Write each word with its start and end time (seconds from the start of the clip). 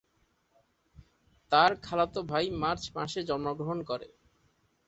তার 1.51 1.71
খালাতো 1.83 2.19
ভাই 2.23 2.45
মার্চ 2.61 2.83
মাসে 2.95 3.19
জন্মগ্রহণ 3.23 3.79
করে। 3.83 4.07